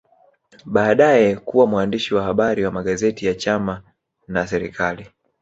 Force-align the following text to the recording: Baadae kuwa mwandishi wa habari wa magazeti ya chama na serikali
Baadae 0.65 1.35
kuwa 1.35 1.67
mwandishi 1.67 2.13
wa 2.15 2.23
habari 2.23 2.65
wa 2.65 2.71
magazeti 2.71 3.25
ya 3.25 3.35
chama 3.35 3.81
na 4.27 4.47
serikali 4.47 5.07